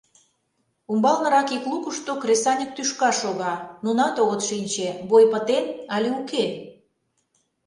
[0.91, 3.53] Умбалнырак ик лукышто кресаньык тӱшка шога—
[3.85, 6.45] нунат огыт шинче: бой пытен але уке?